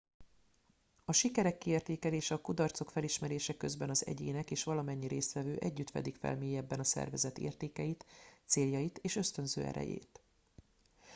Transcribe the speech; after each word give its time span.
a 1.05 1.11
sikerek 1.11 1.57
kiértékelése 1.57 2.23
és 2.23 2.31
a 2.31 2.41
kudarcok 2.41 2.89
felismerése 2.89 3.57
közben 3.57 3.89
az 3.89 4.05
egyének 4.05 4.51
és 4.51 4.63
valamennyi 4.63 5.07
résztvevő 5.07 5.55
együtt 5.55 5.89
fedik 5.89 6.15
fel 6.15 6.37
mélyebben 6.37 6.79
a 6.79 6.83
szervezet 6.83 7.37
értékeit 7.37 8.05
céljait 8.45 8.97
és 8.97 9.15
ösztönző 9.15 9.63
erejét 9.63 10.21